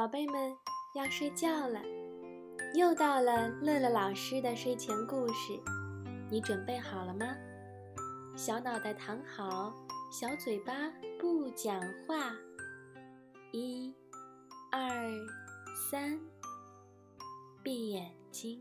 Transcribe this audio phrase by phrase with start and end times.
[0.00, 0.56] 宝贝们
[0.94, 1.78] 要睡觉了，
[2.74, 5.52] 又到了乐乐老师的睡前故事，
[6.30, 7.36] 你准备好了吗？
[8.34, 9.74] 小脑袋躺好，
[10.10, 10.72] 小嘴巴
[11.20, 11.78] 不讲
[12.08, 12.32] 话。
[13.52, 13.94] 一、
[14.72, 14.80] 二、
[15.90, 16.18] 三，
[17.62, 18.58] 闭眼睛。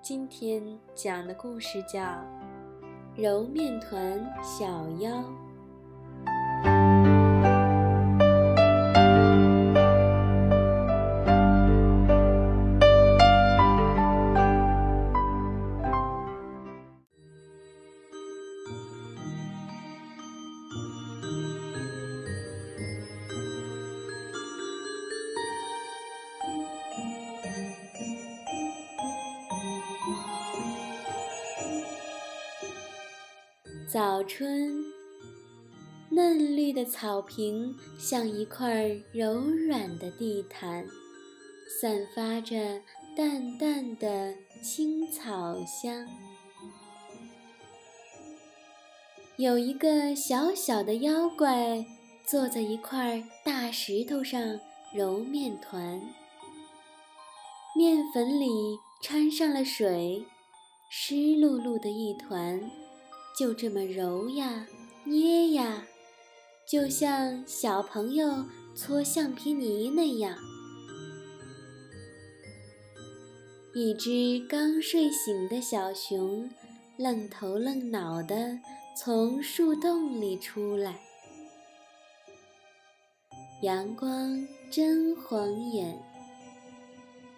[0.00, 2.00] 今天讲的故事叫
[3.16, 5.16] 《揉面团小妖》。
[33.92, 34.82] 早春，
[36.08, 40.86] 嫩绿的草坪像一块柔软的地毯，
[41.78, 42.80] 散发着
[43.14, 46.08] 淡淡的青草香。
[49.36, 51.84] 有一个小小的妖怪
[52.24, 54.58] 坐在一块大石头上
[54.94, 56.00] 揉面团，
[57.76, 58.46] 面粉里
[59.02, 60.24] 掺上了水，
[60.88, 62.70] 湿漉漉的一团。
[63.34, 64.66] 就这么揉呀
[65.04, 65.86] 捏呀，
[66.66, 68.44] 就像小朋友
[68.74, 70.36] 搓橡皮泥那样。
[73.74, 76.50] 一只刚睡醒的小熊，
[76.98, 78.58] 愣头愣脑的
[78.94, 81.00] 从树洞里出来，
[83.62, 85.98] 阳光真晃眼。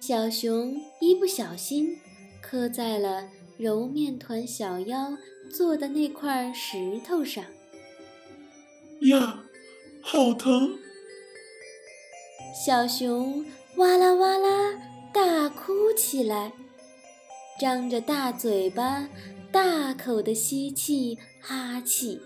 [0.00, 1.96] 小熊一不小心
[2.42, 5.16] 磕在了揉面团小妖。
[5.50, 7.44] 坐的那块石头上，
[9.02, 9.44] 呀，
[10.02, 10.78] 好疼！
[12.64, 13.44] 小熊
[13.76, 14.80] 哇啦哇啦
[15.12, 16.52] 大哭起来，
[17.60, 19.08] 张着大嘴巴，
[19.50, 22.20] 大口的吸气哈气。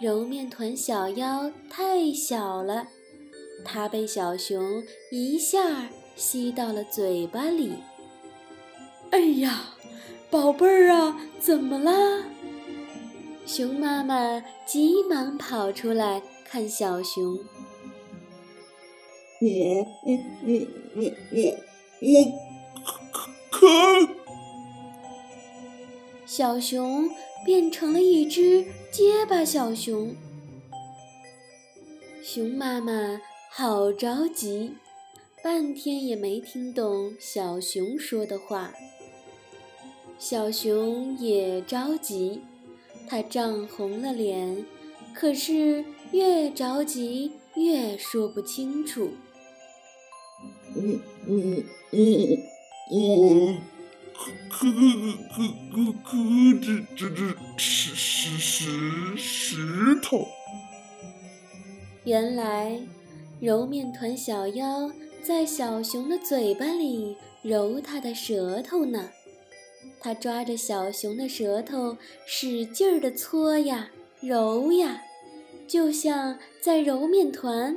[0.00, 2.88] 揉面团小妖太小了，
[3.64, 7.74] 它被小熊一下吸到了嘴巴里。
[9.10, 9.72] 哎呀！
[10.28, 12.24] 宝贝儿啊，怎么啦？
[13.46, 17.38] 熊妈妈急忙跑出来看小熊。
[26.26, 27.08] 小熊
[27.44, 30.16] 变成了一只结巴小熊。
[32.20, 34.74] 熊妈妈好着急，
[35.44, 38.72] 半天也没听懂小熊说的话。
[40.18, 42.40] 小熊也着急，
[43.06, 44.64] 它涨红了脸，
[45.14, 49.10] 可是越着急越说不清楚。
[50.74, 52.38] 嗯嗯嗯，
[52.90, 53.54] 我
[54.12, 54.66] 可
[55.30, 56.16] 可可可
[56.60, 60.26] 这这这石石石石头。
[62.04, 62.80] 原来
[63.40, 64.90] 揉面团小妖
[65.22, 69.10] 在小熊的嘴巴里揉它的舌头呢。
[70.00, 71.96] 他抓着小熊的舌头，
[72.26, 73.90] 使劲儿地搓呀
[74.20, 75.02] 揉呀，
[75.66, 77.76] 就像在揉面团，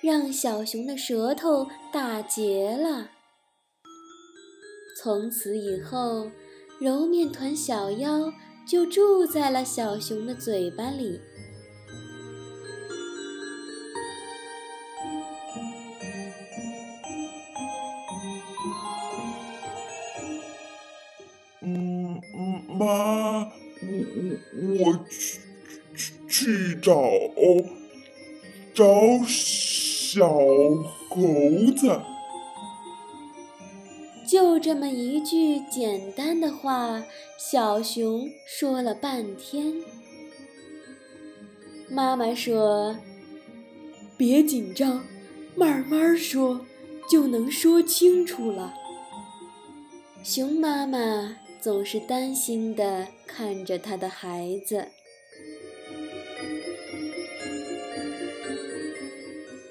[0.00, 3.10] 让小熊的舌头打结了。
[5.02, 6.30] 从此以后，
[6.80, 8.32] 揉面团小妖
[8.66, 11.20] 就住在了小熊的嘴巴里。
[22.68, 23.88] 妈，我
[24.78, 25.40] 我去
[25.96, 27.02] 去去找
[28.74, 28.84] 找
[29.26, 30.28] 小
[31.08, 31.22] 猴
[31.76, 32.00] 子。
[34.26, 37.04] 就这么一句简单的话，
[37.38, 39.74] 小熊说了半天。
[41.88, 42.96] 妈妈说
[44.18, 45.04] ：“别紧张，
[45.54, 46.66] 慢慢说，
[47.08, 48.74] 就能说清楚了。”
[50.24, 51.36] 熊妈妈。
[51.66, 54.86] 总是担心地看着他的孩子。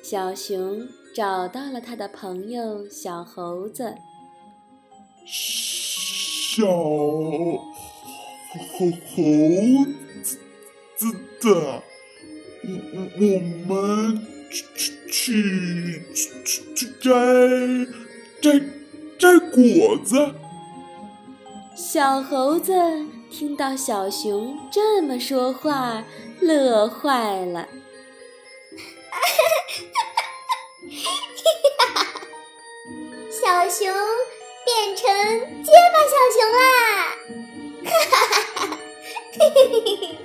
[0.03, 3.95] 小熊找到了他的朋友小猴子。
[5.25, 7.63] 小猴
[9.07, 9.23] 猴
[10.21, 10.37] 子
[11.39, 11.81] 的，
[12.61, 14.19] 我我们
[14.51, 14.65] 去
[15.07, 17.09] 去去去摘
[18.41, 18.59] 摘
[19.17, 20.35] 摘果子。
[21.75, 22.73] 小猴子
[23.29, 26.05] 听到小熊这么说话，
[26.39, 27.67] 乐坏了。
[33.29, 33.93] 小熊
[34.63, 35.05] 变成
[35.63, 36.65] 结巴小熊啦！
[37.83, 38.79] 哈哈哈哈
[39.37, 40.15] 嘿嘿嘿嘿！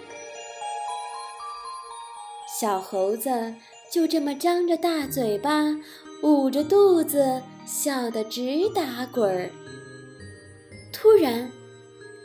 [2.60, 3.56] 小猴子
[3.90, 5.64] 就这么张着大嘴巴，
[6.22, 9.50] 捂着肚子，笑得直打滚儿。
[11.00, 11.50] 突然，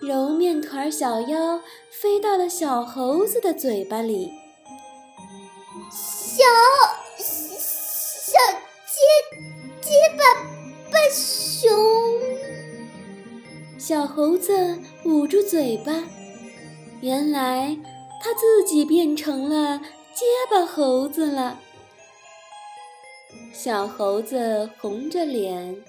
[0.01, 4.29] 揉面团小妖飞到了小猴子的嘴巴里。
[5.89, 6.43] 小
[7.17, 8.37] 小
[8.91, 8.99] 结
[9.81, 10.25] 结巴
[10.91, 11.71] 巴熊，
[13.79, 16.03] 小猴子捂住嘴巴，
[16.99, 17.77] 原来
[18.21, 19.79] 它自己变成了
[20.13, 21.59] 结巴猴子了。
[23.53, 25.81] 小猴子红着脸，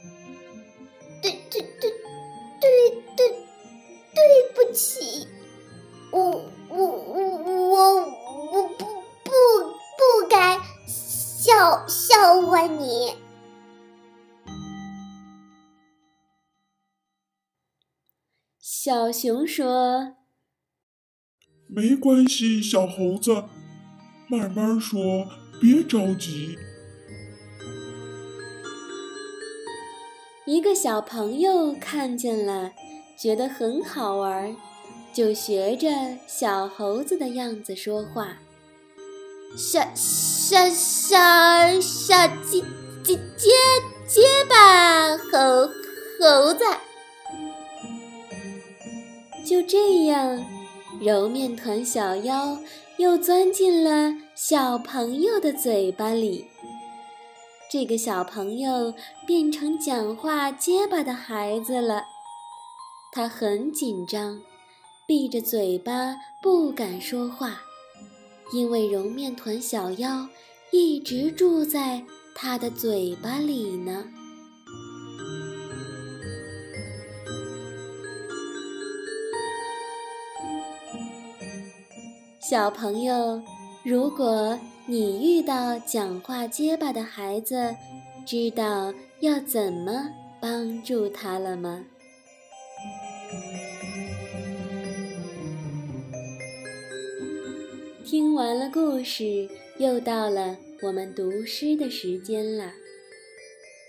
[11.87, 13.15] 笑笑话你。
[18.59, 20.17] 小熊说
[21.69, 23.44] ：“没关系，小猴子，
[24.29, 25.29] 慢慢说，
[25.61, 26.59] 别着急。”
[30.47, 32.73] 一个小朋友看见了，
[33.17, 34.56] 觉得很好玩，
[35.12, 35.88] 就学着
[36.27, 38.38] 小猴子的样子说话。
[39.54, 42.62] 小小小小鸡
[43.04, 43.50] 鸡结
[44.06, 45.69] 结巴猴
[46.19, 46.64] 猴子，
[49.46, 50.43] 就这样，
[51.00, 52.58] 揉面团小妖
[52.98, 56.46] 又钻进了小朋友的嘴巴里。
[57.70, 58.94] 这个小朋友
[59.26, 62.04] 变成讲话结巴的孩子了，
[63.10, 64.40] 他很紧张，
[65.06, 67.60] 闭着嘴巴不敢说话。
[68.52, 70.28] 因为揉面团小妖
[70.70, 72.04] 一直住在
[72.34, 74.04] 他的嘴巴里呢。
[82.48, 83.43] 小朋友，
[83.84, 84.56] 如果
[84.87, 87.75] 你遇到讲话结巴的孩子，
[88.25, 90.10] 知道要怎么
[90.40, 91.84] 帮助他了吗？
[98.06, 99.49] 听完了故事，
[99.79, 102.73] 又到了我们读诗的时间了。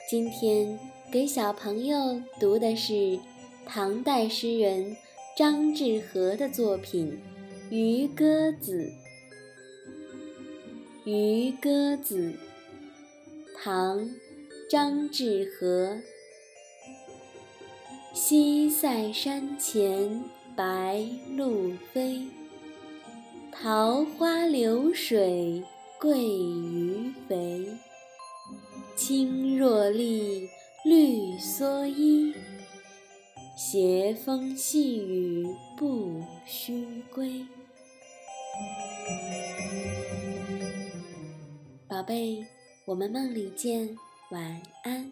[0.10, 0.80] 今天
[1.12, 3.20] 给小朋友读的是
[3.64, 4.98] 唐代诗人
[5.38, 7.20] 张志和的作品
[7.76, 8.92] 《渔歌子》。
[11.12, 12.18] 《渔歌子》，
[13.62, 14.00] 唐·
[14.68, 16.00] 张志和。
[18.16, 20.24] 西塞山前
[20.56, 21.06] 白
[21.36, 22.26] 鹭飞。
[23.60, 25.64] 桃花流水
[26.00, 27.66] 鳜鱼肥
[28.96, 30.48] 青箬笠
[30.86, 32.36] 绿蓑衣
[33.58, 37.48] 斜风细雨不须归。
[41.88, 42.46] 宝贝
[42.86, 43.98] 我们梦里见
[44.30, 45.12] 晚安。